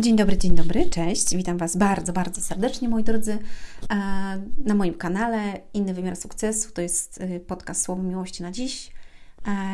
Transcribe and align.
Dzień 0.00 0.16
dobry, 0.16 0.38
dzień 0.38 0.54
dobry, 0.54 0.90
cześć. 0.90 1.36
Witam 1.36 1.58
Was 1.58 1.76
bardzo, 1.76 2.12
bardzo 2.12 2.40
serdecznie, 2.40 2.88
moi 2.88 3.04
drodzy, 3.04 3.38
na 4.64 4.74
moim 4.74 4.94
kanale 4.94 5.60
Inny 5.74 5.94
Wymiar 5.94 6.16
Sukcesu. 6.16 6.72
To 6.72 6.82
jest 6.82 7.20
y, 7.20 7.40
podcast 7.40 7.82
Słowo 7.82 8.02
Miłości 8.02 8.42
na 8.42 8.50
dziś. 8.50 8.92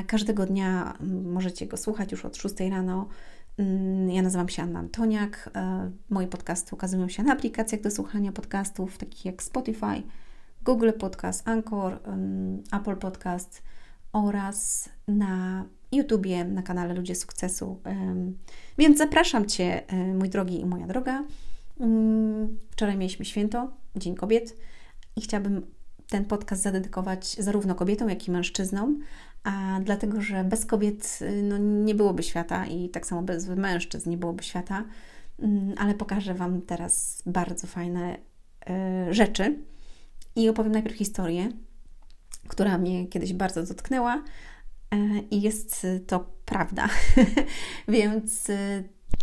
Każdego 0.06 0.46
dnia 0.46 0.96
mm, 1.00 1.32
możecie 1.32 1.66
go 1.66 1.76
słuchać 1.76 2.12
już 2.12 2.24
od 2.24 2.36
6 2.36 2.54
rano. 2.70 3.08
Mm, 3.58 4.10
ja 4.10 4.22
nazywam 4.22 4.48
się 4.48 4.62
Anna 4.62 4.78
Antoniak. 4.78 5.50
Moje 6.10 6.26
podcasty 6.26 6.74
ukazują 6.74 7.08
się 7.08 7.22
na 7.22 7.32
aplikacjach 7.32 7.80
do 7.80 7.90
słuchania 7.90 8.32
podcastów, 8.32 8.98
takich 8.98 9.24
jak 9.24 9.42
Spotify, 9.42 10.02
Google 10.64 10.92
Podcast, 10.98 11.48
Anchor, 11.48 11.98
Apple 12.72 12.96
Podcast 12.96 13.62
oraz 14.24 14.88
na 15.08 15.64
YouTubie, 15.92 16.44
na 16.44 16.62
kanale 16.62 16.94
Ludzie 16.94 17.14
Sukcesu. 17.14 17.80
Więc 18.78 18.98
zapraszam 18.98 19.46
Cię, 19.46 19.82
mój 20.14 20.28
drogi 20.28 20.60
i 20.60 20.66
moja 20.66 20.86
droga. 20.86 21.24
Mm, 21.80 22.58
wczoraj 22.70 22.96
mieliśmy 22.96 23.24
święto, 23.24 23.70
Dzień 23.96 24.14
Kobiet 24.14 24.56
i 25.16 25.20
chciałabym 25.20 25.66
ten 26.08 26.24
podcast 26.24 26.62
zadedykować 26.62 27.26
zarówno 27.26 27.74
kobietom, 27.74 28.08
jak 28.08 28.28
i 28.28 28.30
mężczyznom, 28.30 28.98
a 29.44 29.80
dlatego, 29.84 30.20
że 30.20 30.44
bez 30.44 30.66
kobiet 30.66 31.18
no, 31.42 31.58
nie 31.58 31.94
byłoby 31.94 32.22
świata 32.22 32.66
i 32.66 32.88
tak 32.88 33.06
samo 33.06 33.22
bez 33.22 33.48
mężczyzn 33.48 34.10
nie 34.10 34.16
byłoby 34.16 34.42
świata, 34.42 34.84
mm, 35.38 35.74
ale 35.78 35.94
pokażę 35.94 36.34
Wam 36.34 36.62
teraz 36.62 37.22
bardzo 37.26 37.66
fajne 37.66 38.16
e, 38.66 39.14
rzeczy 39.14 39.58
i 40.36 40.48
opowiem 40.48 40.72
najpierw 40.72 40.96
historię, 40.96 41.48
która 42.48 42.78
mnie 42.78 43.06
kiedyś 43.06 43.32
bardzo 43.32 43.62
dotknęła 43.62 44.22
e, 44.90 44.98
i 45.30 45.42
jest 45.42 45.86
to 46.06 46.26
prawda. 46.44 46.88
Więc 47.88 48.50
e, 48.50 48.82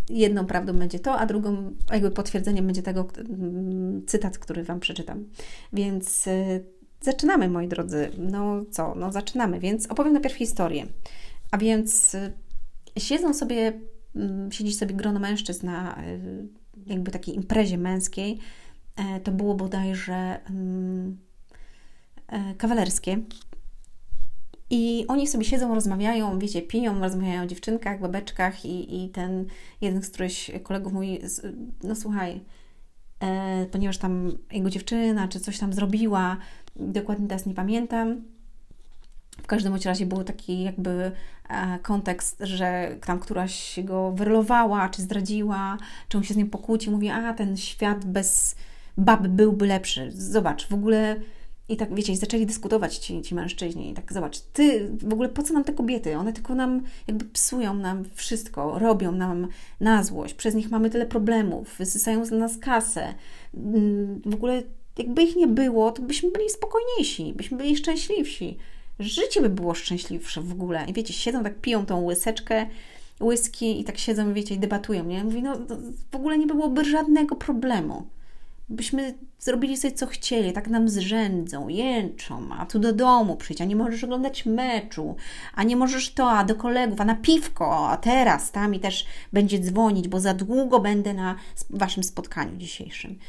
jedną 0.09 0.45
prawdą 0.45 0.73
będzie 0.73 0.99
to, 0.99 1.19
a 1.19 1.25
drugą 1.25 1.71
jakby 1.91 2.11
potwierdzeniem 2.11 2.65
będzie 2.65 2.83
tego 2.83 3.07
mm, 3.17 4.05
cytat, 4.05 4.38
który 4.38 4.63
Wam 4.63 4.80
przeczytam. 4.80 5.25
Więc 5.73 6.27
e, 6.27 6.59
zaczynamy, 7.02 7.49
moi 7.49 7.67
drodzy. 7.67 8.09
No 8.17 8.65
co? 8.71 8.95
No 8.95 9.11
zaczynamy, 9.11 9.59
więc 9.59 9.87
opowiem 9.87 10.13
najpierw 10.13 10.35
historię. 10.35 10.85
A 11.52 11.58
więc 11.58 12.17
siedzą 12.97 13.33
sobie, 13.33 13.73
mm, 14.15 14.52
siedzi 14.52 14.73
sobie 14.73 14.95
grono 14.95 15.19
mężczyzn 15.19 15.65
na 15.65 16.03
jakby 16.85 17.11
takiej 17.11 17.35
imprezie 17.35 17.77
męskiej. 17.77 18.39
To 19.23 19.31
było 19.31 19.55
bodajże 19.55 20.39
mm, 20.49 21.17
E, 21.33 21.33
kawalerskie. 22.57 23.17
I 24.69 25.05
oni 25.07 25.27
sobie 25.27 25.45
siedzą, 25.45 25.75
rozmawiają, 25.75 26.39
wiecie, 26.39 26.61
piją, 26.61 26.99
rozmawiają 26.99 27.43
o 27.43 27.47
dziewczynkach, 27.47 27.99
babeczkach 27.99 28.65
i, 28.65 29.03
i 29.03 29.09
ten 29.09 29.45
jeden 29.81 30.03
z 30.03 30.09
któryś 30.09 30.52
kolegów 30.63 30.93
mówi, 30.93 31.19
no 31.83 31.95
słuchaj, 31.95 32.41
e, 33.19 33.65
ponieważ 33.71 33.97
tam 33.97 34.38
jego 34.52 34.69
dziewczyna 34.69 35.27
czy 35.27 35.39
coś 35.39 35.59
tam 35.59 35.73
zrobiła, 35.73 36.38
dokładnie 36.75 37.27
teraz 37.27 37.45
nie 37.45 37.53
pamiętam, 37.53 38.21
w 39.41 39.47
każdym 39.47 39.75
razie 39.85 40.05
był 40.05 40.23
taki 40.23 40.63
jakby 40.63 41.11
e, 41.49 41.80
kontekst, 41.80 42.37
że 42.39 42.95
tam 43.05 43.19
któraś 43.19 43.80
go 43.83 44.11
wyrolowała, 44.11 44.89
czy 44.89 45.02
zdradziła, 45.02 45.77
czy 46.09 46.17
on 46.17 46.23
się 46.23 46.33
z 46.33 46.37
nim 46.37 46.49
pokłócił, 46.49 46.91
mówi, 46.91 47.09
a 47.09 47.33
ten 47.33 47.58
świat 47.58 48.05
bez 48.05 48.55
bab 48.97 49.27
byłby 49.27 49.67
lepszy. 49.67 50.11
Zobacz, 50.11 50.67
w 50.67 50.73
ogóle 50.73 51.15
i 51.73 51.77
tak, 51.77 51.95
wiecie, 51.95 52.16
zaczęli 52.16 52.45
dyskutować 52.45 52.97
ci, 52.97 53.21
ci 53.21 53.35
mężczyźni. 53.35 53.89
I 53.89 53.93
tak, 53.93 54.13
zobacz, 54.13 54.39
ty, 54.39 54.89
w 55.02 55.13
ogóle 55.13 55.29
po 55.29 55.43
co 55.43 55.53
nam 55.53 55.63
te 55.63 55.73
kobiety? 55.73 56.17
One 56.17 56.33
tylko 56.33 56.55
nam 56.55 56.81
jakby 57.07 57.25
psują 57.25 57.73
nam 57.73 58.03
wszystko, 58.13 58.80
robią 58.80 59.11
nam 59.11 59.47
na 59.80 60.03
złość. 60.03 60.33
Przez 60.33 60.55
nich 60.55 60.71
mamy 60.71 60.89
tyle 60.89 61.05
problemów, 61.05 61.75
wysysają 61.77 62.25
z 62.25 62.31
nas 62.31 62.57
kasę. 62.57 63.13
Mm, 63.53 64.21
w 64.25 64.33
ogóle, 64.33 64.63
jakby 64.98 65.23
ich 65.23 65.36
nie 65.36 65.48
było, 65.48 65.92
to 65.92 66.02
byśmy 66.02 66.31
byli 66.31 66.49
spokojniejsi, 66.49 67.33
byśmy 67.33 67.58
byli 67.58 67.77
szczęśliwsi. 67.77 68.58
Życie 68.99 69.42
by 69.42 69.49
było 69.49 69.73
szczęśliwsze 69.73 70.42
w 70.42 70.52
ogóle. 70.52 70.86
I 70.87 70.93
wiecie, 70.93 71.14
siedzą 71.14 71.43
tak, 71.43 71.61
piją 71.61 71.86
tą 71.86 72.03
łyseczkę, 72.03 72.65
whisky 73.21 73.80
i 73.80 73.83
tak 73.83 73.98
siedzą, 73.98 74.33
wiecie, 74.33 74.55
i 74.55 74.59
debatują, 74.59 75.03
nie? 75.03 75.23
Mówi, 75.23 75.42
no 75.42 75.55
w 76.11 76.15
ogóle 76.15 76.37
nie 76.37 76.48
byłoby 76.48 76.86
żadnego 76.86 77.36
problemu 77.36 78.08
byśmy 78.69 79.13
zrobili 79.39 79.77
sobie 79.77 79.93
co 79.93 80.07
chcieli, 80.07 80.53
tak 80.53 80.67
nam 80.67 80.89
zrzędzą, 80.89 81.67
jęczą, 81.67 82.49
a 82.53 82.65
tu 82.65 82.79
do 82.79 82.93
domu 82.93 83.35
przyjdź, 83.35 83.61
a 83.61 83.65
nie 83.65 83.75
możesz 83.75 84.03
oglądać 84.03 84.45
meczu, 84.45 85.15
a 85.53 85.63
nie 85.63 85.75
możesz 85.75 86.13
to, 86.13 86.31
a 86.31 86.43
do 86.43 86.55
kolegów, 86.55 87.01
a 87.01 87.05
na 87.05 87.15
piwko, 87.15 87.89
a 87.89 87.97
teraz 87.97 88.51
tam 88.51 88.75
i 88.75 88.79
też 88.79 89.05
będzie 89.33 89.59
dzwonić, 89.59 90.07
bo 90.07 90.19
za 90.19 90.33
długo 90.33 90.79
będę 90.79 91.13
na 91.13 91.35
waszym 91.69 92.03
spotkaniu 92.03 92.57
dzisiejszym. 92.57 93.19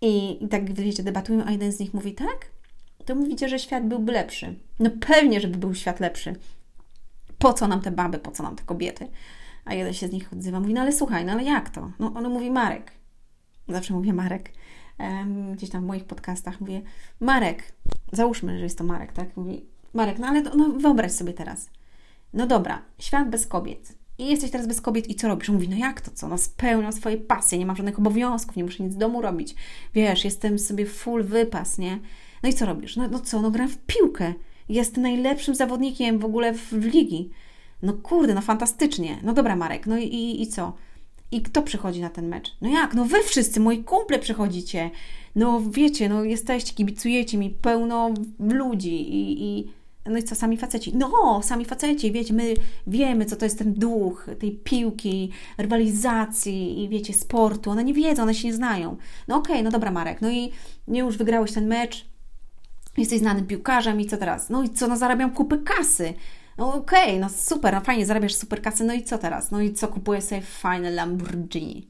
I, 0.00 0.44
I 0.44 0.48
tak, 0.48 0.72
wiecie, 0.74 1.02
debatują, 1.02 1.44
a 1.44 1.50
jeden 1.50 1.72
z 1.72 1.80
nich 1.80 1.94
mówi, 1.94 2.14
tak? 2.14 2.46
To 3.04 3.14
mówicie, 3.14 3.48
że 3.48 3.58
świat 3.58 3.86
byłby 3.86 4.12
lepszy. 4.12 4.54
No 4.80 4.90
pewnie, 5.00 5.40
żeby 5.40 5.58
był 5.58 5.74
świat 5.74 6.00
lepszy. 6.00 6.36
Po 7.38 7.52
co 7.52 7.68
nam 7.68 7.80
te 7.80 7.90
baby, 7.90 8.18
po 8.18 8.30
co 8.30 8.42
nam 8.42 8.56
te 8.56 8.62
kobiety? 8.62 9.08
A 9.64 9.74
jeden 9.74 9.94
się 9.94 10.08
z 10.08 10.12
nich 10.12 10.32
odzywa, 10.32 10.60
mówi, 10.60 10.74
no 10.74 10.80
ale 10.80 10.92
słuchaj, 10.92 11.24
no 11.24 11.32
ale 11.32 11.44
jak 11.44 11.70
to? 11.70 11.90
No 11.98 12.12
on 12.14 12.28
mówi, 12.28 12.50
Marek, 12.50 12.92
zawsze 13.68 13.94
mówię 13.94 14.12
Marek, 14.12 14.52
gdzieś 15.52 15.70
tam 15.70 15.82
w 15.82 15.86
moich 15.86 16.04
podcastach 16.04 16.60
mówię, 16.60 16.82
Marek, 17.20 17.72
załóżmy, 18.12 18.58
że 18.58 18.64
jest 18.64 18.78
to 18.78 18.84
Marek, 18.84 19.12
tak? 19.12 19.36
Mówi, 19.36 19.64
Marek, 19.94 20.18
no 20.18 20.26
ale 20.26 20.42
to, 20.42 20.56
no 20.56 20.68
wyobraź 20.68 21.12
sobie 21.12 21.32
teraz. 21.32 21.70
No 22.32 22.46
dobra, 22.46 22.82
świat 22.98 23.30
bez 23.30 23.46
kobiet. 23.46 23.94
I 24.18 24.26
jesteś 24.26 24.50
teraz 24.50 24.66
bez 24.66 24.80
kobiet 24.80 25.10
i 25.10 25.14
co 25.14 25.28
robisz? 25.28 25.48
Mówi, 25.48 25.68
no 25.68 25.76
jak 25.76 26.00
to 26.00 26.10
co? 26.10 26.28
No 26.28 26.38
spełniam 26.38 26.92
swoje 26.92 27.16
pasje, 27.16 27.58
nie 27.58 27.66
mam 27.66 27.76
żadnych 27.76 27.98
obowiązków, 27.98 28.56
nie 28.56 28.64
muszę 28.64 28.82
nic 28.82 28.92
z 28.92 28.96
domu 28.96 29.22
robić. 29.22 29.54
Wiesz, 29.94 30.24
jestem 30.24 30.58
sobie 30.58 30.86
full 30.86 31.24
wypas, 31.24 31.78
nie? 31.78 31.98
No 32.42 32.48
i 32.48 32.54
co 32.54 32.66
robisz? 32.66 32.96
No, 32.96 33.08
no 33.08 33.20
co? 33.20 33.42
No 33.42 33.50
gram 33.50 33.68
w 33.68 33.78
piłkę. 33.78 34.34
Jestem 34.68 35.02
najlepszym 35.02 35.54
zawodnikiem 35.54 36.18
w 36.18 36.24
ogóle 36.24 36.52
w, 36.54 36.72
w 36.72 36.84
ligi. 36.84 37.30
No 37.82 37.92
kurde, 37.92 38.34
no 38.34 38.40
fantastycznie. 38.40 39.18
No 39.22 39.32
dobra, 39.32 39.56
Marek, 39.56 39.86
no 39.86 39.98
i, 39.98 40.04
i, 40.04 40.42
i 40.42 40.46
co? 40.46 40.72
I 41.32 41.42
kto 41.42 41.62
przychodzi 41.62 42.00
na 42.00 42.10
ten 42.10 42.28
mecz? 42.28 42.56
No 42.60 42.68
jak? 42.68 42.94
No 42.94 43.04
wy 43.04 43.22
wszyscy, 43.22 43.60
moi 43.60 43.84
kumple 43.84 44.18
przychodzicie. 44.18 44.90
No 45.36 45.62
wiecie, 45.70 46.08
no 46.08 46.24
jesteście, 46.24 46.74
kibicujecie 46.74 47.38
mi 47.38 47.50
pełno 47.50 48.14
ludzi 48.38 49.14
i, 49.14 49.44
i 49.44 49.72
no 50.06 50.18
i 50.18 50.22
co, 50.22 50.34
sami 50.34 50.56
faceci? 50.56 50.96
No, 50.96 51.40
sami 51.42 51.64
faceci, 51.64 52.12
wiecie, 52.12 52.34
my 52.34 52.54
wiemy, 52.86 53.26
co 53.26 53.36
to 53.36 53.44
jest 53.44 53.58
ten 53.58 53.74
duch 53.74 54.26
tej 54.38 54.52
piłki, 54.52 55.30
rywalizacji 55.58 56.84
i 56.84 56.88
wiecie, 56.88 57.12
sportu. 57.12 57.70
One 57.70 57.84
nie 57.84 57.94
wiedzą, 57.94 58.22
one 58.22 58.34
się 58.34 58.48
nie 58.48 58.54
znają. 58.54 58.96
No 59.28 59.36
okej, 59.36 59.54
okay, 59.54 59.62
no 59.62 59.70
dobra, 59.70 59.90
Marek, 59.90 60.20
no 60.20 60.30
i 60.30 60.52
nie 60.88 61.00
już 61.00 61.16
wygrałeś 61.16 61.52
ten 61.52 61.66
mecz, 61.66 62.06
jesteś 62.96 63.18
znanym 63.18 63.46
piłkarzem 63.46 64.00
i 64.00 64.06
co 64.06 64.16
teraz? 64.16 64.50
No 64.50 64.62
i 64.62 64.70
co, 64.70 64.88
no 64.88 64.96
zarabiam 64.96 65.30
kupy 65.30 65.58
kasy. 65.58 66.14
No 66.62 66.74
okej, 66.74 67.08
okay, 67.08 67.18
no 67.18 67.28
super, 67.28 67.74
no 67.74 67.80
fajnie, 67.80 68.06
zarabiasz 68.06 68.34
super 68.34 68.62
kasy, 68.62 68.84
no 68.84 68.94
i 68.94 69.02
co 69.02 69.18
teraz? 69.18 69.50
No 69.50 69.60
i 69.60 69.72
co, 69.72 69.88
kupujesz 69.88 70.24
sobie 70.24 70.40
fajne 70.40 70.90
Lamborghini? 70.90 71.88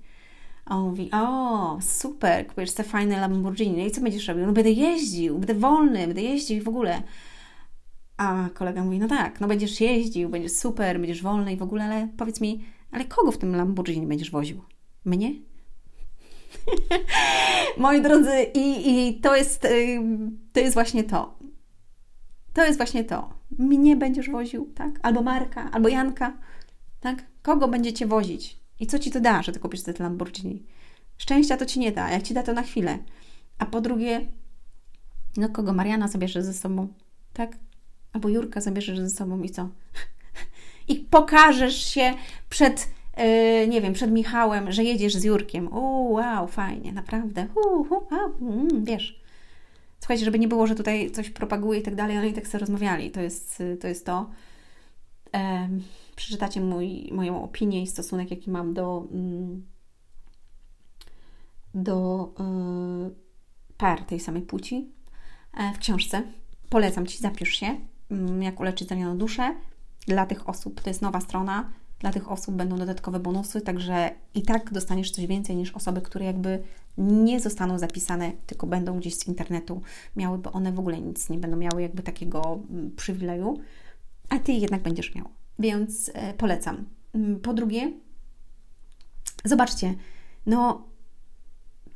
A 0.65 0.77
on 0.77 0.85
mówi, 0.85 1.11
o, 1.13 1.79
super, 1.83 2.47
kupujesz 2.47 2.71
sobie 2.71 2.89
fajne 2.89 3.21
Lamborghini, 3.21 3.77
no 3.77 3.87
i 3.87 3.91
co 3.91 4.01
będziesz 4.01 4.29
robił? 4.29 4.47
No 4.47 4.53
będę 4.53 4.71
jeździł, 4.71 5.39
będę 5.39 5.55
wolny, 5.55 6.07
będę 6.07 6.23
jeździł 6.23 6.57
i 6.57 6.61
w 6.61 6.69
ogóle. 6.69 7.03
A 8.17 8.49
kolega 8.55 8.85
mówi, 8.85 8.99
no 8.99 9.09
tak, 9.09 9.41
no 9.41 9.49
będziesz 9.49 9.81
jeździł, 9.81 10.29
będziesz 10.29 10.53
super, 10.53 11.01
będziesz 11.01 11.23
wolny 11.23 11.53
i 11.53 11.57
w 11.57 11.63
ogóle, 11.63 11.85
ale 11.85 12.09
powiedz 12.17 12.41
mi, 12.41 12.65
ale 12.91 13.05
kogo 13.05 13.33
w 13.33 13.39
tym 13.39 13.57
Lamborghini 13.57 14.07
będziesz 14.07 14.31
woził? 14.31 14.63
Mnie? 15.05 15.35
Moi 17.79 18.03
drodzy, 18.03 18.43
i, 18.55 18.91
i 18.91 19.21
to, 19.21 19.37
jest, 19.37 19.65
y, 19.65 20.01
to 20.53 20.61
jest 20.61 20.75
właśnie 20.75 21.05
to. 21.05 21.39
To 22.53 22.65
jest 22.65 22.77
właśnie 22.77 23.05
to. 23.05 23.42
Mnie 23.59 23.97
będziesz 23.97 24.31
woził, 24.31 24.73
tak? 24.75 24.99
Albo 25.03 25.23
Marka, 25.23 25.71
albo 25.73 25.89
Janka, 25.89 26.33
tak? 27.01 27.25
Kogo 27.43 27.69
będziecie 27.69 28.07
wozić? 28.07 28.59
I 28.81 28.87
co 28.87 28.99
ci 28.99 29.11
to 29.11 29.21
da, 29.21 29.43
że 29.43 29.53
ty 29.53 29.61
kupisz 29.61 29.83
te 29.83 29.93
Lamborghini? 29.99 30.63
Szczęścia 31.19 31.57
to 31.57 31.67
ci 31.67 31.81
nie 31.81 31.93
da, 31.93 32.11
jak 32.11 32.23
ci 32.23 32.35
da 32.35 32.43
to 32.43 32.53
na 32.53 32.63
chwilę. 32.63 32.99
A 33.59 33.67
po 33.67 33.81
drugie, 33.81 34.21
no 35.37 35.49
kogo 35.49 35.73
Mariana 35.73 36.09
zabierze 36.09 36.43
ze 36.43 36.55
sobą, 36.55 36.89
tak? 37.33 37.57
Albo 38.13 38.29
Jurka 38.29 38.61
zabierzesz 38.61 38.99
ze 38.99 39.11
sobą 39.11 39.43
i 39.43 39.51
co? 39.51 39.69
I 40.89 40.97
pokażesz 40.97 41.85
się 41.85 42.15
przed, 42.49 42.89
yy, 43.17 43.69
nie 43.69 43.81
wiem, 43.81 43.93
przed 43.93 44.11
Michałem, 44.11 44.73
że 44.73 44.85
jedziesz 44.85 45.15
z 45.15 45.25
Jurkiem. 45.25 45.69
O, 45.73 45.81
wow, 46.11 46.47
fajnie, 46.47 46.93
naprawdę. 46.93 47.47
Uh, 47.55 47.93
uh, 47.93 48.13
uh, 48.13 48.43
mm, 48.43 48.85
wiesz. 48.85 49.22
Słuchajcie, 50.03 50.25
żeby 50.25 50.39
nie 50.39 50.49
było, 50.49 50.67
że 50.67 50.75
tutaj 50.75 51.11
coś 51.11 51.31
propaguje 51.31 51.81
i 51.81 51.83
tak 51.83 51.95
dalej, 51.95 52.17
ale 52.17 52.29
i 52.29 52.33
tak 52.33 52.47
sobie 52.47 52.59
rozmawiali. 52.59 53.11
To 53.11 53.21
jest 53.21 53.63
to. 53.81 53.89
Jest 53.89 54.07
to. 54.07 54.31
E, 55.35 55.69
przeczytacie 56.17 56.61
mój, 56.61 57.09
moją 57.13 57.45
opinię 57.45 57.83
i 57.83 57.87
stosunek, 57.87 58.31
jaki 58.31 58.51
mam 58.51 58.75
do, 58.75 59.07
mm, 59.13 59.67
do 61.75 62.29
e, 62.41 63.11
par 63.77 64.05
tej 64.05 64.21
samej 64.21 64.43
płci 64.43 64.93
e, 65.55 65.73
w 65.75 65.79
książce. 65.79 66.23
Polecam 66.69 67.07
Ci, 67.07 67.19
zapisz 67.19 67.51
się, 67.51 67.81
mm, 68.11 68.43
jak 68.43 68.61
uleczyć 68.61 68.89
zranioną 68.89 69.19
duszę. 69.19 69.55
Dla 70.07 70.27
tych 70.27 70.49
osób 70.49 70.81
to 70.81 70.91
jest 70.91 71.03
nowa 71.03 71.21
strona. 71.21 71.73
Dla 72.03 72.13
tych 72.13 72.31
osób 72.31 72.55
będą 72.55 72.77
dodatkowe 72.77 73.21
bonusy, 73.21 73.61
także 73.61 74.11
i 74.35 74.43
tak 74.43 74.73
dostaniesz 74.73 75.11
coś 75.11 75.27
więcej 75.27 75.57
niż 75.57 75.73
osoby, 75.73 76.01
które 76.01 76.25
jakby 76.25 76.63
nie 76.99 77.41
zostaną 77.41 77.79
zapisane, 77.79 78.33
tylko 78.47 78.67
będą 78.67 78.99
gdzieś 78.99 79.15
z 79.15 79.29
internetu. 79.29 79.83
Miałyby 80.17 80.53
one 80.53 80.73
w 80.73 80.79
ogóle 80.79 81.01
nic, 81.01 81.31
nie 81.31 81.39
będą 81.39 81.57
miały 81.57 81.83
jakby 81.83 82.03
takiego 82.03 82.59
mm, 82.71 82.91
przywileju, 82.97 83.61
a 84.29 84.39
Ty 84.39 84.53
jednak 84.53 84.83
będziesz 84.83 85.15
miał. 85.15 85.29
Więc 85.59 86.11
e, 86.15 86.35
polecam. 86.35 86.85
Mm, 87.15 87.41
po 87.41 87.55
drugie, 87.55 87.93
zobaczcie, 89.45 89.95
no 90.47 90.89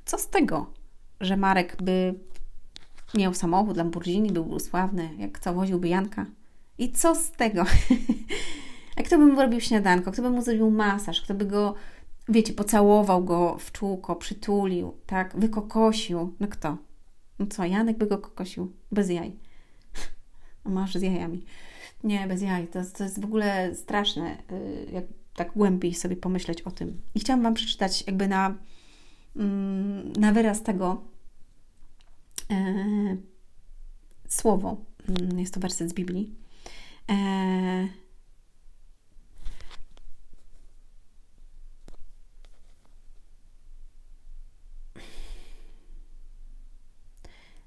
co 0.04 0.18
z 0.18 0.28
tego, 0.28 0.66
że 1.20 1.36
Marek 1.36 1.82
by 1.82 2.14
miał 3.14 3.34
samochód 3.34 3.76
Lamborghini, 3.76 4.32
był 4.32 4.58
sławny, 4.60 5.10
jak 5.18 5.38
co 5.38 5.54
woziłby 5.54 5.88
Janka. 5.88 6.26
I 6.78 6.92
co 6.92 7.14
z 7.14 7.30
tego? 7.30 7.64
A 8.96 9.02
kto 9.02 9.18
by 9.18 9.26
mu 9.26 9.40
robił 9.40 9.60
śniadanko, 9.60 10.12
kto 10.12 10.22
by 10.22 10.30
mu 10.30 10.42
zrobił 10.42 10.70
masaż, 10.70 11.20
kto 11.20 11.34
by 11.34 11.46
go, 11.46 11.74
wiecie, 12.28 12.52
pocałował 12.52 13.24
go 13.24 13.56
w 13.58 13.72
czółko, 13.72 14.16
przytulił, 14.16 14.92
tak, 15.06 15.36
wykokosił. 15.36 16.34
No 16.40 16.48
kto? 16.48 16.76
No 17.38 17.46
co, 17.46 17.64
Janek 17.64 17.98
by 17.98 18.06
go 18.06 18.18
kokosił? 18.18 18.72
Bez 18.92 19.10
jaj. 19.10 19.32
Masz 20.64 20.94
z 20.94 21.02
jajami. 21.02 21.44
Nie, 22.04 22.26
bez 22.26 22.42
jaj. 22.42 22.68
To, 22.68 22.80
to 22.98 23.04
jest 23.04 23.20
w 23.20 23.24
ogóle 23.24 23.74
straszne, 23.74 24.36
y, 24.52 24.86
jak 24.92 25.04
tak 25.34 25.52
głębiej 25.52 25.94
sobie 25.94 26.16
pomyśleć 26.16 26.62
o 26.62 26.70
tym. 26.70 27.00
I 27.14 27.20
chciałam 27.20 27.42
Wam 27.42 27.54
przeczytać 27.54 28.04
jakby 28.06 28.28
na, 28.28 28.54
mm, 29.36 30.12
na 30.12 30.32
wyraz 30.32 30.62
tego 30.62 31.02
e, 32.50 32.56
słowo. 34.28 34.76
Mm, 35.08 35.38
jest 35.38 35.54
to 35.54 35.60
werset 35.60 35.90
z 35.90 35.94
Biblii. 35.94 36.34
E, 37.10 38.05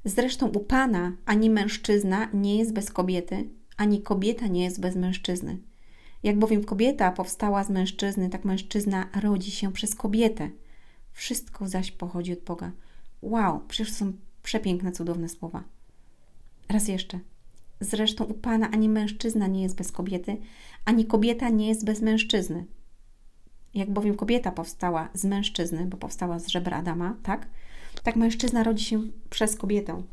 Zresztą 0.05 0.47
u 0.47 0.59
Pana 0.59 1.11
ani 1.25 1.49
mężczyzna 1.49 2.29
nie 2.33 2.57
jest 2.57 2.73
bez 2.73 2.91
kobiety, 2.91 3.49
ani 3.77 4.01
kobieta 4.01 4.47
nie 4.47 4.63
jest 4.63 4.79
bez 4.79 4.95
mężczyzny. 4.95 5.57
Jak 6.23 6.39
bowiem 6.39 6.63
kobieta 6.63 7.11
powstała 7.11 7.63
z 7.63 7.69
mężczyzny, 7.69 8.29
tak 8.29 8.45
mężczyzna 8.45 9.09
rodzi 9.21 9.51
się 9.51 9.73
przez 9.73 9.95
kobietę. 9.95 10.49
Wszystko 11.13 11.67
zaś 11.67 11.91
pochodzi 11.91 12.33
od 12.33 12.39
Boga. 12.39 12.71
Wow, 13.21 13.61
przecież 13.67 13.93
są 13.93 14.13
przepiękne, 14.43 14.91
cudowne 14.91 15.29
słowa. 15.29 15.63
Raz 16.69 16.87
jeszcze. 16.87 17.19
Zresztą 17.79 18.23
u 18.23 18.33
Pana 18.33 18.71
ani 18.71 18.89
mężczyzna 18.89 19.47
nie 19.47 19.63
jest 19.63 19.75
bez 19.75 19.91
kobiety, 19.91 20.37
ani 20.85 21.05
kobieta 21.05 21.49
nie 21.49 21.67
jest 21.67 21.85
bez 21.85 22.01
mężczyzny. 22.01 22.65
Jak 23.73 23.91
bowiem 23.91 24.15
kobieta 24.15 24.51
powstała 24.51 25.09
z 25.13 25.25
mężczyzny, 25.25 25.85
bo 25.85 25.97
powstała 25.97 26.39
z 26.39 26.47
żebra 26.47 26.77
Adama, 26.77 27.15
tak? 27.23 27.47
Tak 28.03 28.15
mężczyzna 28.15 28.63
rodzi 28.63 28.85
się 28.85 29.01
przez 29.29 29.55
kobietę. 29.55 30.03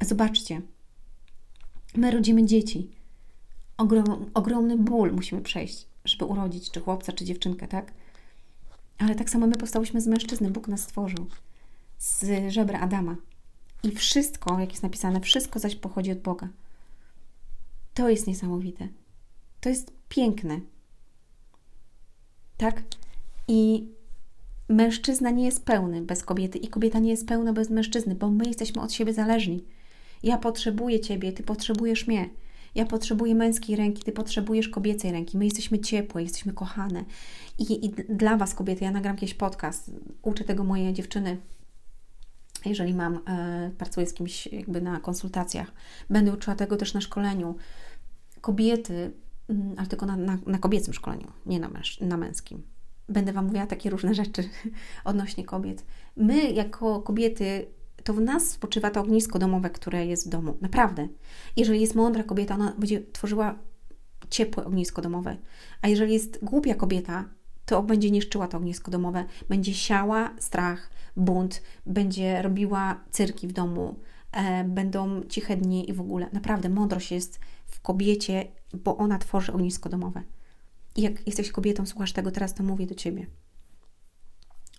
Zobaczcie, 0.00 0.62
my 1.96 2.10
rodzimy 2.10 2.46
dzieci. 2.46 2.90
Ogrom, 3.76 4.30
ogromny 4.34 4.76
ból 4.76 5.12
musimy 5.12 5.42
przejść, 5.42 5.86
żeby 6.04 6.24
urodzić 6.24 6.70
czy 6.70 6.80
chłopca, 6.80 7.12
czy 7.12 7.24
dziewczynkę, 7.24 7.68
tak? 7.68 7.92
Ale 8.98 9.14
tak 9.14 9.30
samo 9.30 9.46
my 9.46 9.56
powstałyśmy 9.56 10.00
z 10.00 10.06
mężczyzny. 10.06 10.50
Bóg 10.50 10.68
nas 10.68 10.80
stworzył 10.80 11.26
z 11.98 12.24
żebra 12.48 12.80
Adama. 12.80 13.16
I 13.82 13.90
wszystko, 13.90 14.60
jak 14.60 14.70
jest 14.70 14.82
napisane, 14.82 15.20
wszystko 15.20 15.58
zaś 15.58 15.76
pochodzi 15.76 16.12
od 16.12 16.18
Boga. 16.18 16.48
To 17.94 18.08
jest 18.08 18.26
niesamowite. 18.26 18.88
To 19.60 19.68
jest 19.68 19.92
piękne. 20.08 20.60
Tak? 22.56 22.82
I 23.48 23.88
mężczyzna 24.74 25.30
nie 25.30 25.44
jest 25.44 25.64
pełny 25.64 26.02
bez 26.02 26.22
kobiety 26.22 26.58
i 26.58 26.68
kobieta 26.68 26.98
nie 26.98 27.10
jest 27.10 27.28
pełna 27.28 27.52
bez 27.52 27.70
mężczyzny, 27.70 28.14
bo 28.14 28.30
my 28.30 28.44
jesteśmy 28.44 28.82
od 28.82 28.92
siebie 28.92 29.12
zależni. 29.12 29.64
Ja 30.22 30.38
potrzebuję 30.38 31.00
Ciebie, 31.00 31.32
Ty 31.32 31.42
potrzebujesz 31.42 32.06
mnie. 32.06 32.28
Ja 32.74 32.86
potrzebuję 32.86 33.34
męskiej 33.34 33.76
ręki, 33.76 34.02
Ty 34.02 34.12
potrzebujesz 34.12 34.68
kobiecej 34.68 35.12
ręki. 35.12 35.38
My 35.38 35.44
jesteśmy 35.44 35.78
ciepłe, 35.78 36.22
jesteśmy 36.22 36.52
kochane. 36.52 37.04
I, 37.58 37.86
i 37.86 37.90
dla 38.08 38.36
Was, 38.36 38.54
kobiety, 38.54 38.84
ja 38.84 38.90
nagram 38.90 39.14
jakiś 39.14 39.34
podcast, 39.34 39.90
uczę 40.22 40.44
tego 40.44 40.64
moje 40.64 40.92
dziewczyny, 40.92 41.36
jeżeli 42.64 42.94
mam, 42.94 43.20
e, 43.28 43.70
pracuję 43.78 44.06
z 44.06 44.14
kimś 44.14 44.46
jakby 44.46 44.80
na 44.80 45.00
konsultacjach. 45.00 45.72
Będę 46.10 46.32
uczyła 46.32 46.56
tego 46.56 46.76
też 46.76 46.94
na 46.94 47.00
szkoleniu. 47.00 47.54
Kobiety, 48.40 49.12
mm, 49.48 49.74
ale 49.76 49.86
tylko 49.86 50.06
na, 50.06 50.16
na, 50.16 50.38
na 50.46 50.58
kobiecym 50.58 50.94
szkoleniu, 50.94 51.28
nie 51.46 51.60
na, 51.60 51.68
męż, 51.68 52.00
na 52.00 52.16
męskim 52.16 52.73
będę 53.08 53.32
Wam 53.32 53.44
mówiła 53.44 53.66
takie 53.66 53.90
różne 53.90 54.14
rzeczy 54.14 54.48
odnośnie 55.04 55.44
kobiet. 55.44 55.84
My, 56.16 56.50
jako 56.50 57.02
kobiety, 57.02 57.66
to 58.04 58.14
w 58.14 58.20
nas 58.20 58.50
spoczywa 58.50 58.90
to 58.90 59.00
ognisko 59.00 59.38
domowe, 59.38 59.70
które 59.70 60.06
jest 60.06 60.26
w 60.26 60.30
domu. 60.30 60.56
Naprawdę. 60.60 61.08
Jeżeli 61.56 61.80
jest 61.80 61.94
mądra 61.94 62.22
kobieta, 62.22 62.54
ona 62.54 62.74
będzie 62.78 63.02
tworzyła 63.12 63.58
ciepłe 64.30 64.64
ognisko 64.64 65.02
domowe. 65.02 65.36
A 65.82 65.88
jeżeli 65.88 66.12
jest 66.12 66.38
głupia 66.42 66.74
kobieta, 66.74 67.24
to 67.66 67.82
będzie 67.82 68.10
niszczyła 68.10 68.48
to 68.48 68.56
ognisko 68.56 68.90
domowe, 68.90 69.24
będzie 69.48 69.74
siała 69.74 70.30
strach, 70.38 70.90
bunt, 71.16 71.62
będzie 71.86 72.42
robiła 72.42 73.00
cyrki 73.10 73.48
w 73.48 73.52
domu, 73.52 73.94
e, 74.32 74.64
będą 74.64 75.22
ciche 75.28 75.56
dni 75.56 75.90
i 75.90 75.92
w 75.92 76.00
ogóle. 76.00 76.26
Naprawdę, 76.32 76.68
mądrość 76.68 77.12
jest 77.12 77.40
w 77.66 77.80
kobiecie, 77.80 78.44
bo 78.84 78.96
ona 78.96 79.18
tworzy 79.18 79.52
ognisko 79.52 79.88
domowe. 79.88 80.22
I 80.96 81.02
jak 81.02 81.26
jesteś 81.26 81.52
kobietą, 81.52 81.86
słuchasz 81.86 82.12
tego 82.12 82.30
teraz, 82.30 82.54
to 82.54 82.62
mówię 82.62 82.86
do 82.86 82.94
ciebie. 82.94 83.26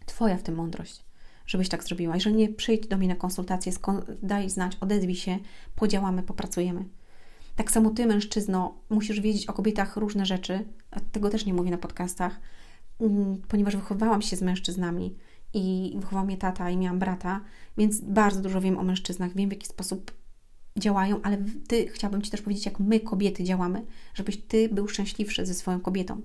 Twoja 0.06 0.38
w 0.38 0.44
tym 0.44 0.56
mądrość, 0.56 1.06
żebyś 1.46 1.70
tak 1.70 1.84
zrobiła. 1.84 2.16
Jeżeli 2.16 2.36
nie, 2.36 2.50
przyjdź 2.50 2.88
do 2.88 2.98
mnie 2.98 3.08
na 3.08 3.16
konsultację, 3.16 3.72
daj 4.24 4.50
znać, 4.50 4.78
odezwij 4.82 5.16
się, 5.16 5.40
podziałamy, 5.76 6.24
popracujemy. 6.24 6.86
Tak 7.56 7.72
samo 7.72 7.90
ty, 7.90 8.06
mężczyzno, 8.06 8.78
musisz 8.90 9.20
wiedzieć 9.20 9.46
o 9.46 9.54
kobietach 9.54 9.98
różne 9.98 10.26
rzeczy, 10.26 10.66
tego 11.12 11.30
też 11.30 11.46
nie 11.46 11.54
mówię 11.54 11.72
na 11.72 11.78
podcastach, 11.78 12.40
mm, 13.00 13.42
ponieważ 13.48 13.76
wychowałam 13.76 14.22
się 14.22 14.36
z 14.36 14.42
mężczyznami 14.42 15.16
i 15.54 15.96
wychował 16.00 16.26
mnie 16.26 16.38
tata 16.38 16.70
i 16.70 16.78
miałam 16.78 17.00
brata, 17.00 17.42
więc 17.78 18.02
bardzo 18.02 18.42
dużo 18.42 18.62
wiem 18.62 18.78
o 18.78 18.84
mężczyznach, 18.84 19.36
wiem 19.36 19.50
w 19.50 19.54
jaki 19.54 19.68
sposób 19.68 20.12
działają, 20.78 21.22
ale 21.22 21.38
Ty 21.68 21.88
chciałabym 21.88 22.22
Ci 22.22 22.32
też 22.32 22.42
powiedzieć, 22.42 22.66
jak 22.66 22.80
my, 22.80 23.00
kobiety, 23.00 23.44
działamy, 23.44 23.86
żebyś 24.14 24.38
Ty 24.38 24.70
był 24.70 24.88
szczęśliwszy 24.88 25.46
ze 25.46 25.54
swoją 25.54 25.80
kobietą. 25.80 26.22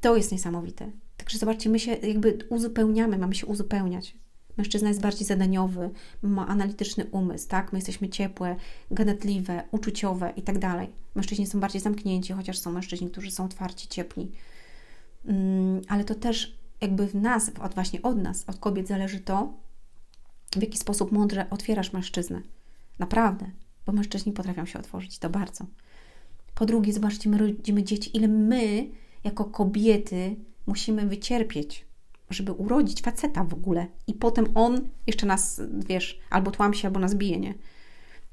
To 0.00 0.16
jest 0.16 0.32
niesamowite. 0.32 0.90
Także 1.16 1.38
zobaczcie, 1.38 1.70
my 1.70 1.78
się 1.78 1.92
jakby 1.92 2.38
uzupełniamy, 2.48 3.18
mamy 3.18 3.34
się 3.34 3.46
uzupełniać. 3.46 4.16
Mężczyzna 4.56 4.88
jest 4.88 5.00
bardziej 5.00 5.26
zadaniowy, 5.26 5.90
ma 6.22 6.46
analityczny 6.46 7.06
umysł, 7.10 7.48
tak? 7.48 7.72
My 7.72 7.78
jesteśmy 7.78 8.08
ciepłe, 8.08 8.56
ganetliwe, 8.90 9.62
uczuciowe 9.70 10.32
i 10.36 10.42
tak 10.42 10.58
dalej. 10.58 10.88
Mężczyźni 11.14 11.46
są 11.46 11.60
bardziej 11.60 11.80
zamknięci, 11.80 12.32
chociaż 12.32 12.58
są 12.58 12.72
mężczyźni, 12.72 13.10
którzy 13.10 13.30
są 13.30 13.44
otwarci, 13.44 13.88
ciepli. 13.88 14.32
Mm, 15.24 15.80
ale 15.88 16.04
to 16.04 16.14
też 16.14 16.58
jakby 16.80 17.06
w 17.06 17.14
nas, 17.14 17.50
od 17.62 17.74
właśnie 17.74 18.02
od 18.02 18.22
nas, 18.22 18.44
od 18.48 18.58
kobiet 18.58 18.88
zależy 18.88 19.20
to, 19.20 19.52
w 20.56 20.62
jaki 20.62 20.78
sposób 20.78 21.12
mądrze 21.12 21.46
otwierasz 21.50 21.92
mężczyznę. 21.92 22.42
Naprawdę, 23.02 23.50
bo 23.86 23.92
mężczyźni 23.92 24.32
potrafią 24.32 24.66
się 24.66 24.78
otworzyć, 24.78 25.18
to 25.18 25.30
bardzo. 25.30 25.66
Po 26.54 26.66
drugie, 26.66 26.92
zobaczcie, 26.92 27.30
my 27.30 27.38
rodzimy 27.38 27.82
dzieci, 27.82 28.16
ile 28.16 28.28
my, 28.28 28.88
jako 29.24 29.44
kobiety, 29.44 30.36
musimy 30.66 31.06
wycierpieć, 31.06 31.86
żeby 32.30 32.52
urodzić 32.52 33.02
faceta 33.02 33.44
w 33.44 33.54
ogóle. 33.54 33.86
I 34.06 34.14
potem 34.14 34.46
on 34.54 34.88
jeszcze 35.06 35.26
nas, 35.26 35.60
wiesz, 35.88 36.20
albo 36.30 36.50
tłamsi, 36.50 36.86
albo 36.86 37.00
nas 37.00 37.14
bije, 37.14 37.40
nie? 37.40 37.54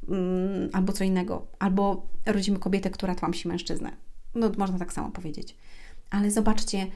Mm, 0.10 0.70
albo 0.74 0.94
co 0.94 1.04
innego. 1.04 1.48
Albo 1.60 2.08
rodzimy 2.26 2.60
kobietę, 2.60 2.90
która 2.90 3.16
tłamsi 3.16 3.48
mężczyznę. 3.48 3.92
No, 4.36 4.52
można 4.58 4.80
tak 4.80 4.94
samo 4.94 5.12
powiedzieć. 5.12 5.56
Ale 6.10 6.32
zobaczcie, 6.32 6.88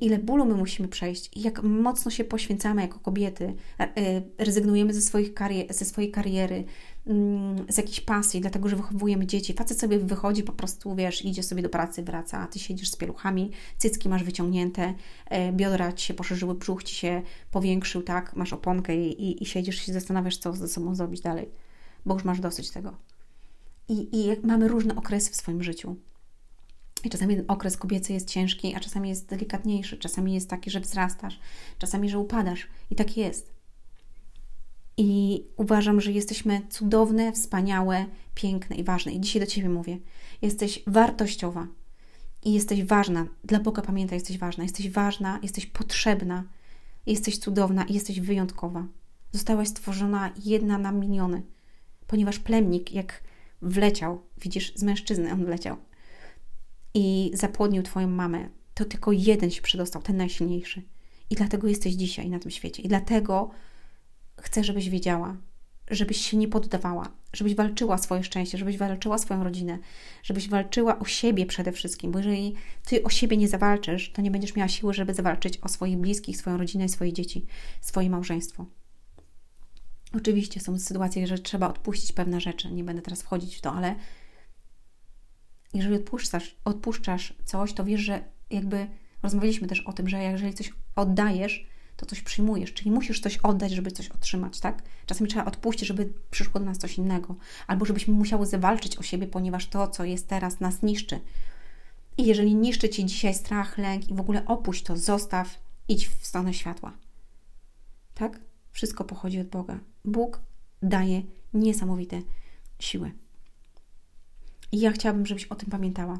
ile 0.00 0.18
bólu 0.18 0.44
my 0.44 0.54
musimy 0.54 0.88
przejść 0.88 1.30
jak 1.36 1.62
mocno 1.62 2.10
się 2.10 2.24
poświęcamy 2.24 2.82
jako 2.82 2.98
kobiety, 2.98 3.54
e, 3.80 3.96
e, 3.96 4.22
rezygnujemy 4.38 4.94
ze, 4.94 5.00
swoich 5.00 5.34
karier, 5.34 5.74
ze 5.74 5.84
swojej 5.84 6.10
kariery, 6.10 6.64
mm, 7.06 7.66
z 7.68 7.76
jakiejś 7.76 8.00
pasji, 8.00 8.40
dlatego 8.40 8.68
że 8.68 8.76
wychowujemy 8.76 9.26
dzieci. 9.26 9.52
Facet 9.52 9.80
sobie 9.80 9.98
wychodzi, 9.98 10.42
po 10.42 10.52
prostu, 10.52 10.94
wiesz, 10.94 11.24
idzie 11.24 11.42
sobie 11.42 11.62
do 11.62 11.68
pracy, 11.68 12.02
wraca, 12.02 12.38
a 12.38 12.46
Ty 12.46 12.58
siedzisz 12.58 12.90
z 12.90 12.96
pieluchami, 12.96 13.50
cycki 13.78 14.08
masz 14.08 14.24
wyciągnięte, 14.24 14.94
e, 15.26 15.52
biodra 15.52 15.92
Ci 15.92 16.06
się 16.06 16.14
poszerzyły, 16.14 16.54
brzuch 16.54 16.82
Ci 16.82 16.94
się 16.94 17.22
powiększył, 17.50 18.02
tak, 18.02 18.36
masz 18.36 18.52
oponkę 18.52 18.96
i, 18.96 19.22
i, 19.30 19.42
i 19.42 19.46
siedzisz 19.46 19.86
się 19.86 19.92
zastanawiasz, 19.92 20.36
co 20.36 20.52
ze 20.52 20.68
sobą 20.68 20.94
zrobić 20.94 21.20
dalej, 21.20 21.48
bo 22.06 22.14
już 22.14 22.24
masz 22.24 22.40
dosyć 22.40 22.70
tego. 22.70 22.96
I, 23.88 24.08
I 24.12 24.46
mamy 24.46 24.68
różne 24.68 24.96
okresy 24.96 25.30
w 25.30 25.36
swoim 25.36 25.62
życiu. 25.62 25.96
I 27.04 27.10
czasami 27.10 27.46
okres 27.48 27.76
kobiecy 27.76 28.12
jest 28.12 28.28
ciężki, 28.28 28.74
a 28.74 28.80
czasami 28.80 29.08
jest 29.08 29.26
delikatniejszy, 29.26 29.98
czasami 29.98 30.34
jest 30.34 30.50
taki, 30.50 30.70
że 30.70 30.80
wzrastasz, 30.80 31.40
czasami, 31.78 32.10
że 32.10 32.18
upadasz. 32.18 32.66
I 32.90 32.94
tak 32.94 33.16
jest. 33.16 33.52
I 34.96 35.42
uważam, 35.56 36.00
że 36.00 36.12
jesteśmy 36.12 36.60
cudowne, 36.70 37.32
wspaniałe, 37.32 38.06
piękne 38.34 38.76
i 38.76 38.84
ważne. 38.84 39.12
I 39.12 39.20
dzisiaj 39.20 39.40
do 39.40 39.46
Ciebie 39.46 39.68
mówię. 39.68 39.98
Jesteś 40.42 40.82
wartościowa. 40.86 41.66
I 42.44 42.52
jesteś 42.52 42.84
ważna. 42.84 43.26
Dla 43.44 43.60
Boga 43.60 43.82
pamiętaj, 43.82 44.16
jesteś 44.16 44.38
ważna. 44.38 44.62
Jesteś 44.62 44.90
ważna, 44.90 45.38
jesteś 45.42 45.66
potrzebna, 45.66 46.44
jesteś 47.06 47.38
cudowna 47.38 47.84
i 47.84 47.94
jesteś 47.94 48.20
wyjątkowa. 48.20 48.86
Zostałaś 49.32 49.68
stworzona 49.68 50.30
jedna 50.44 50.78
na 50.78 50.92
miliony, 50.92 51.42
ponieważ 52.06 52.38
plemnik, 52.38 52.92
jak 52.92 53.22
wleciał, 53.62 54.22
widzisz, 54.40 54.72
z 54.74 54.82
mężczyzny 54.82 55.32
on 55.32 55.44
wleciał 55.44 55.76
i 56.94 57.30
zapłodnił 57.34 57.82
Twoją 57.82 58.08
mamę, 58.08 58.48
to 58.74 58.84
tylko 58.84 59.12
jeden 59.12 59.50
się 59.50 59.62
przedostał, 59.62 60.02
ten 60.02 60.16
najsilniejszy. 60.16 60.82
I 61.30 61.34
dlatego 61.34 61.68
jesteś 61.68 61.94
dzisiaj 61.94 62.30
na 62.30 62.38
tym 62.38 62.50
świecie. 62.50 62.82
I 62.82 62.88
dlatego 62.88 63.50
chcę, 64.40 64.64
żebyś 64.64 64.88
wiedziała, 64.88 65.36
żebyś 65.90 66.16
się 66.30 66.36
nie 66.36 66.48
poddawała, 66.48 67.12
żebyś 67.32 67.54
walczyła 67.54 67.98
swoje 67.98 68.24
szczęście, 68.24 68.58
żebyś 68.58 68.78
walczyła 68.78 69.18
swoją 69.18 69.44
rodzinę, 69.44 69.78
żebyś 70.22 70.48
walczyła 70.48 70.98
o 70.98 71.04
siebie 71.04 71.46
przede 71.46 71.72
wszystkim, 71.72 72.12
bo 72.12 72.18
jeżeli 72.18 72.54
ty 72.86 73.02
o 73.02 73.10
siebie 73.10 73.36
nie 73.36 73.48
zawalczysz, 73.48 74.12
to 74.12 74.22
nie 74.22 74.30
będziesz 74.30 74.56
miała 74.56 74.68
siły, 74.68 74.94
żeby 74.94 75.14
zawalczyć 75.14 75.58
o 75.58 75.68
swoich 75.68 75.98
bliskich, 75.98 76.36
swoją 76.36 76.56
rodzinę, 76.56 76.88
swoje 76.88 77.12
dzieci, 77.12 77.46
swoje 77.80 78.10
małżeństwo. 78.10 78.66
Oczywiście 80.12 80.60
są 80.60 80.78
sytuacje, 80.78 81.26
że 81.26 81.38
trzeba 81.38 81.68
odpuścić 81.68 82.12
pewne 82.12 82.40
rzeczy, 82.40 82.72
nie 82.72 82.84
będę 82.84 83.02
teraz 83.02 83.22
wchodzić 83.22 83.56
w 83.56 83.60
to, 83.60 83.72
ale 83.72 83.94
jeżeli 85.74 85.94
odpuszczasz, 85.94 86.56
odpuszczasz 86.64 87.34
coś, 87.44 87.72
to 87.72 87.84
wiesz, 87.84 88.00
że 88.00 88.24
jakby 88.50 88.86
rozmawialiśmy 89.22 89.68
też 89.68 89.80
o 89.80 89.92
tym, 89.92 90.08
że 90.08 90.22
jeżeli 90.22 90.54
coś 90.54 90.72
oddajesz, 90.96 91.66
to 91.96 92.06
coś 92.06 92.22
przyjmujesz, 92.22 92.74
czyli 92.74 92.90
musisz 92.90 93.20
coś 93.20 93.36
oddać, 93.36 93.72
żeby 93.72 93.90
coś 93.90 94.08
otrzymać, 94.08 94.60
tak? 94.60 94.82
Czasami 95.06 95.30
trzeba 95.30 95.44
odpuścić, 95.44 95.88
żeby 95.88 96.12
przyszło 96.30 96.60
do 96.60 96.66
nas 96.66 96.78
coś 96.78 96.98
innego, 96.98 97.36
albo 97.66 97.84
żebyśmy 97.84 98.14
musiały 98.14 98.46
zawalczyć 98.46 98.96
o 98.96 99.02
siebie, 99.02 99.26
ponieważ 99.26 99.66
to, 99.66 99.88
co 99.88 100.04
jest 100.04 100.28
teraz, 100.28 100.60
nas 100.60 100.82
niszczy. 100.82 101.20
I 102.16 102.26
jeżeli 102.26 102.54
niszczy 102.54 102.88
Ci 102.88 103.04
dzisiaj 103.04 103.34
strach, 103.34 103.78
lęk 103.78 104.10
i 104.10 104.14
w 104.14 104.20
ogóle 104.20 104.46
opuść 104.46 104.82
to, 104.82 104.96
zostaw, 104.96 105.58
idź 105.88 106.08
w 106.08 106.26
stronę 106.26 106.54
światła. 106.54 106.92
Tak? 108.14 108.40
Wszystko 108.72 109.04
pochodzi 109.04 109.40
od 109.40 109.48
Boga. 109.48 109.78
Bóg 110.04 110.40
daje 110.82 111.22
niesamowite 111.54 112.22
siły. 112.78 113.12
I 114.72 114.80
ja 114.80 114.92
chciałabym, 114.92 115.26
żebyś 115.26 115.44
o 115.44 115.54
tym 115.54 115.70
pamiętała, 115.70 116.18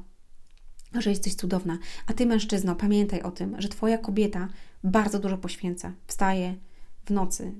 że 0.95 1.11
jesteś 1.11 1.35
cudowna. 1.35 1.78
A 2.07 2.12
ty, 2.12 2.26
mężczyzno, 2.26 2.76
pamiętaj 2.76 3.23
o 3.23 3.30
tym, 3.30 3.61
że 3.61 3.69
twoja 3.69 3.99
kobieta 3.99 4.49
bardzo 4.85 5.19
dużo 5.19 5.38
poświęca. 5.38 5.92
Wstaje 6.07 6.57
w 7.04 7.11
nocy 7.11 7.54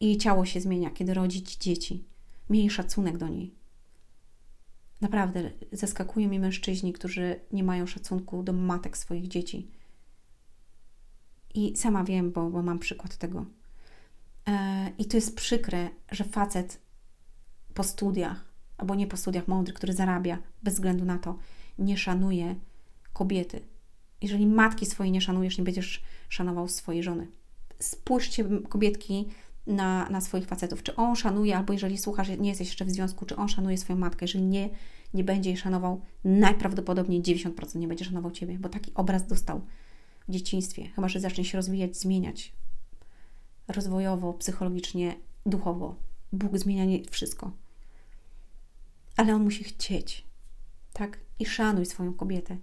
i 0.00 0.06
jej 0.06 0.16
ciało 0.16 0.44
się 0.44 0.60
zmienia, 0.60 0.90
kiedy 0.90 1.14
rodzi 1.14 1.42
ci 1.42 1.58
dzieci. 1.58 2.04
Miej 2.50 2.70
szacunek 2.70 3.18
do 3.18 3.28
niej. 3.28 3.54
Naprawdę 5.00 5.50
zaskakują 5.72 6.28
mnie 6.28 6.40
mężczyźni, 6.40 6.92
którzy 6.92 7.40
nie 7.52 7.64
mają 7.64 7.86
szacunku 7.86 8.42
do 8.42 8.52
matek 8.52 8.98
swoich 8.98 9.28
dzieci. 9.28 9.70
I 11.54 11.76
sama 11.76 12.04
wiem, 12.04 12.32
bo, 12.32 12.50
bo 12.50 12.62
mam 12.62 12.78
przykład 12.78 13.16
tego. 13.16 13.46
E, 14.48 14.90
I 14.98 15.04
to 15.04 15.16
jest 15.16 15.36
przykre, 15.36 15.90
że 16.10 16.24
facet 16.24 16.80
po 17.74 17.84
studiach, 17.84 18.49
albo 18.80 18.94
nie 18.94 19.06
po 19.06 19.16
studiach 19.16 19.48
mądry, 19.48 19.74
który 19.74 19.92
zarabia 19.92 20.38
bez 20.62 20.74
względu 20.74 21.04
na 21.04 21.18
to, 21.18 21.38
nie 21.78 21.96
szanuje 21.96 22.54
kobiety. 23.12 23.60
Jeżeli 24.22 24.46
matki 24.46 24.86
swojej 24.86 25.12
nie 25.12 25.20
szanujesz, 25.20 25.58
nie 25.58 25.64
będziesz 25.64 26.02
szanował 26.28 26.68
swojej 26.68 27.02
żony. 27.02 27.26
Spójrzcie, 27.78 28.44
kobietki, 28.68 29.28
na, 29.66 30.08
na 30.10 30.20
swoich 30.20 30.46
facetów. 30.46 30.82
Czy 30.82 30.96
on 30.96 31.16
szanuje, 31.16 31.56
albo 31.56 31.72
jeżeli 31.72 31.98
słuchasz, 31.98 32.28
nie 32.38 32.48
jesteś 32.48 32.68
jeszcze 32.68 32.84
w 32.84 32.90
związku, 32.90 33.26
czy 33.26 33.36
on 33.36 33.48
szanuje 33.48 33.78
swoją 33.78 33.98
matkę. 33.98 34.24
Jeżeli 34.24 34.44
nie, 34.44 34.70
nie 35.14 35.24
będzie 35.24 35.50
jej 35.50 35.56
szanował, 35.56 36.00
najprawdopodobniej 36.24 37.22
90% 37.22 37.76
nie 37.76 37.88
będzie 37.88 38.04
szanował 38.04 38.30
ciebie, 38.30 38.58
bo 38.58 38.68
taki 38.68 38.94
obraz 38.94 39.26
dostał 39.26 39.60
w 40.28 40.32
dzieciństwie. 40.32 40.88
Chyba, 40.88 41.08
że 41.08 41.20
zacznie 41.20 41.44
się 41.44 41.58
rozwijać, 41.58 41.96
zmieniać 41.96 42.52
rozwojowo, 43.68 44.32
psychologicznie, 44.32 45.14
duchowo. 45.46 45.94
Bóg 46.32 46.58
zmienia 46.58 46.84
nie 46.84 47.04
wszystko. 47.10 47.52
Ale 49.16 49.34
on 49.34 49.44
musi 49.44 49.64
chcieć, 49.64 50.24
tak? 50.92 51.18
I 51.38 51.46
szanuj 51.46 51.86
swoją 51.86 52.14
kobietę. 52.14 52.56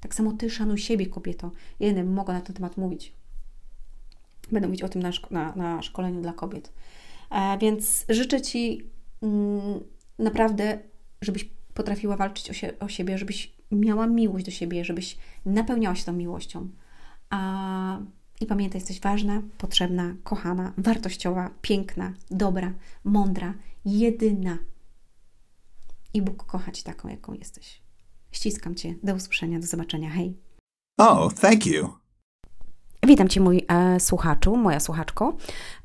Tak 0.00 0.14
samo 0.14 0.32
ty 0.32 0.50
szanuj 0.50 0.78
siebie, 0.78 1.06
kobieto. 1.06 1.50
Ja 1.80 1.92
nie 1.92 2.04
mogę 2.04 2.32
na 2.32 2.40
ten 2.40 2.56
temat 2.56 2.76
mówić. 2.76 3.12
Będę 4.52 4.68
mówić 4.68 4.82
o 4.82 4.88
tym 4.88 5.02
na, 5.02 5.12
szko 5.12 5.28
na, 5.30 5.54
na 5.56 5.82
szkoleniu 5.82 6.22
dla 6.22 6.32
kobiet. 6.32 6.72
E, 7.30 7.58
więc 7.58 8.04
życzę 8.08 8.40
Ci 8.40 8.90
mm, 9.22 9.80
naprawdę, 10.18 10.78
żebyś 11.22 11.50
potrafiła 11.74 12.16
walczyć 12.16 12.50
o, 12.50 12.52
sie 12.52 12.78
o, 12.78 12.88
siebie, 12.88 13.18
żebyś 13.18 13.52
miała 13.72 14.06
miłość 14.06 14.44
do 14.44 14.50
siebie, 14.50 14.84
żebyś 14.84 15.18
napełniała 15.46 15.94
się 15.94 16.04
tą 16.04 16.12
miłością. 16.12 16.68
A, 17.30 17.98
I 18.40 18.46
pamiętaj, 18.46 18.80
jesteś 18.80 19.00
ważna, 19.00 19.42
potrzebna, 19.58 20.14
kochana, 20.24 20.72
wartościowa, 20.78 21.50
piękna, 21.62 22.12
dobra, 22.30 22.72
mądra, 23.04 23.54
jedyna. 23.84 24.58
I 26.16 26.22
Bóg 26.22 26.44
kocha 26.44 26.72
Cię 26.72 26.82
taką, 26.82 27.08
jaką 27.08 27.32
jesteś. 27.32 27.82
Ściskam 28.32 28.74
Cię. 28.74 28.94
Do 29.02 29.14
usłyszenia, 29.14 29.58
do 29.58 29.66
zobaczenia. 29.66 30.10
Hej. 30.10 30.36
Oh, 30.98 31.34
thank 31.40 31.66
you. 31.66 31.88
Witam 33.06 33.28
Cię, 33.28 33.40
mój 33.40 33.64
e, 33.68 34.00
słuchaczu, 34.00 34.56
moja 34.56 34.80
słuchaczko. 34.80 35.36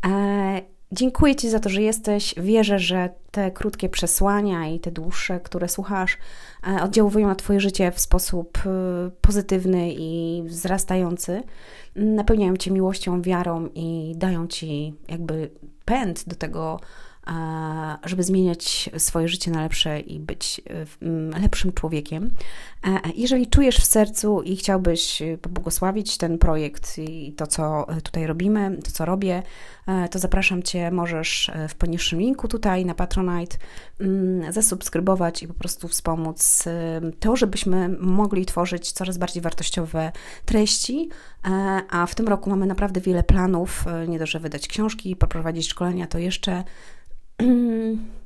E, 0.06 0.62
dziękuję 0.92 1.36
Ci 1.36 1.50
za 1.50 1.60
to, 1.60 1.70
że 1.70 1.82
jesteś. 1.82 2.36
Wierzę, 2.38 2.80
że 2.80 3.10
te 3.32 3.52
krótkie 3.52 3.90
przesłania 3.90 4.68
i 4.68 4.80
te 4.80 4.92
dłuższe, 4.92 5.40
które 5.40 5.70
słuchasz, 5.70 6.18
e, 6.68 6.84
oddziałują 6.84 7.28
na 7.28 7.36
Twoje 7.36 7.60
życie 7.60 7.92
w 7.92 8.00
sposób 8.00 8.58
e, 8.58 8.70
pozytywny 9.22 9.94
i 9.94 10.44
wzrastający. 10.46 11.44
Napełniają 11.96 12.58
Cię 12.58 12.72
miłością, 12.72 13.22
wiarą 13.22 13.70
i 13.76 14.14
dają 14.16 14.48
Ci 14.48 14.94
jakby 15.08 15.50
pęd 15.86 16.28
do 16.28 16.36
tego, 16.36 16.80
żeby 18.04 18.24
zmieniać 18.24 18.90
swoje 18.98 19.28
życie 19.28 19.51
na 19.51 19.62
lepsze 19.62 20.00
i 20.00 20.20
być 20.20 20.62
e, 21.36 21.40
lepszym 21.40 21.74
człowiekiem. 21.74 22.30
E, 22.88 23.00
jeżeli 23.16 23.48
czujesz 23.48 23.78
w 23.78 23.86
sercu 23.86 24.42
i 24.42 24.56
chciałbyś 24.56 25.24
pobłogosławić 25.42 26.18
ten 26.18 26.38
projekt 26.38 26.98
i 26.98 27.34
to, 27.34 27.48
co 27.48 27.88
tutaj 28.04 28.28
robimy, 28.28 28.78
to, 28.84 28.92
co 28.92 29.06
robię, 29.06 29.44
e, 29.88 30.10
to 30.10 30.20
zapraszam 30.20 30.63
Cię, 30.63 30.92
możesz 30.92 31.51
w 31.70 31.75
poniższym 31.75 32.20
linku 32.20 32.48
tutaj 32.48 32.86
na 32.86 32.96
Patronite 32.96 33.58
mm, 34.00 34.54
zasubskrybować 34.54 35.44
i 35.44 35.48
po 35.48 35.54
prostu 35.54 35.88
wspomóc 35.88 36.63
to, 37.20 37.36
żebyśmy 37.36 37.90
mogli 37.90 38.46
tworzyć 38.46 38.92
coraz 38.92 39.18
bardziej 39.18 39.42
wartościowe 39.42 40.12
treści, 40.46 41.10
a 41.90 42.06
w 42.06 42.16
tym 42.16 42.28
roku 42.28 42.50
mamy 42.50 42.66
naprawdę 42.66 43.01
wiele 43.01 43.24
planów, 43.24 43.86
nie 44.08 44.20
dość, 44.20 44.32
że 44.32 44.40
wydać 44.40 44.68
książki, 44.68 45.16
poprowadzić 45.16 45.68
szkolenia, 45.68 46.08
to 46.08 46.18
jeszcze 46.18 46.63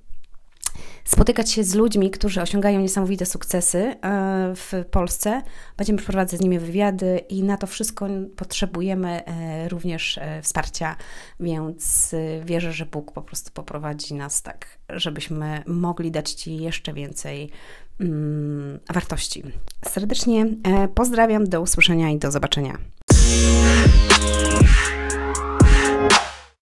spotykać 1.05 1.51
się 1.51 1.63
z 1.63 1.75
ludźmi, 1.75 2.12
którzy 2.12 2.41
osiągają 2.41 2.79
niesamowite 2.79 3.25
sukcesy 3.25 3.77
e, 3.77 3.95
w 4.55 4.86
Polsce. 4.91 5.41
Będziemy 5.77 5.98
przeprowadzać 5.98 6.39
z 6.39 6.43
nimi 6.43 6.60
wywiady 6.60 7.22
i 7.29 7.43
na 7.43 7.57
to 7.57 7.67
wszystko 7.67 8.07
potrzebujemy 8.36 9.25
e, 9.25 9.69
również 9.69 10.17
e, 10.17 10.41
wsparcia, 10.41 10.95
więc 11.39 12.15
wierzę, 12.45 12.74
że 12.74 12.86
Bóg 12.86 13.12
po 13.12 13.22
prostu 13.22 13.51
poprowadzi 13.51 14.13
nas 14.13 14.41
tak, 14.41 14.77
żebyśmy 14.89 15.63
mogli 15.67 16.12
dać 16.12 16.31
Ci 16.31 16.57
jeszcze 16.57 16.93
więcej 16.93 17.50
mm, 18.00 18.79
wartości. 18.93 19.43
Serdecznie 19.86 20.45
pozdrawiam, 20.95 21.50
do 21.50 21.62
usłyszenia 21.62 22.10
i 22.10 22.17
do 22.17 22.31
zobaczenia. 22.31 22.77